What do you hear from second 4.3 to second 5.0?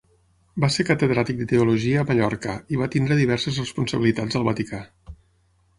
al Vaticà.